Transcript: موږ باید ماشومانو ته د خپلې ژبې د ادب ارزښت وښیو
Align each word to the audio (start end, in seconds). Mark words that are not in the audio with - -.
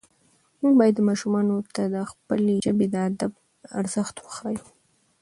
موږ 0.61 0.73
باید 0.79 1.05
ماشومانو 1.09 1.55
ته 1.75 1.83
د 1.93 1.97
خپلې 2.11 2.53
ژبې 2.65 2.87
د 2.93 2.95
ادب 3.07 3.31
ارزښت 3.79 4.15
وښیو 4.19 4.65